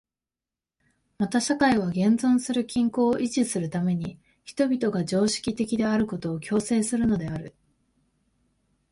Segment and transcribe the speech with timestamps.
[1.19, 7.53] また社会は現存する均衡を維持するために人々が常識的であることを強制するのである。